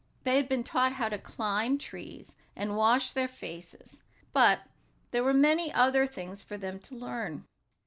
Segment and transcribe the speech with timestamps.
[0.23, 4.01] They had been taught how to climb trees, and wash their faces.
[4.33, 4.61] But
[5.11, 7.45] there were many other things for them to learn.